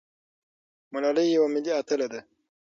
ملالۍ 0.91 1.27
یوه 1.35 1.47
ملي 1.53 1.71
اتله 1.79 2.07
ده. 2.13 2.19